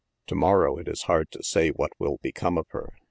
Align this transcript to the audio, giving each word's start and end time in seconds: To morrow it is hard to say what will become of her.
To 0.29 0.35
morrow 0.35 0.79
it 0.79 0.87
is 0.87 1.03
hard 1.03 1.29
to 1.29 1.43
say 1.43 1.69
what 1.69 1.91
will 1.99 2.17
become 2.23 2.57
of 2.57 2.65
her. 2.69 2.91